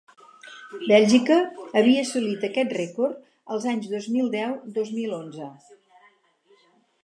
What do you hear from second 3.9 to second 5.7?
dos mil deu-dos mil onze.